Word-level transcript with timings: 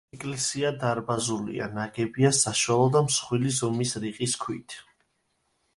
ეკლესია 0.17 0.69
დარბაზულია, 0.83 1.67
ნაგებია 1.75 2.33
საშუალო 2.39 2.89
და 2.97 3.05
მსხვილი 3.11 3.55
ზომის 3.61 3.95
რიყის 4.07 4.39
ქვით. 4.47 4.81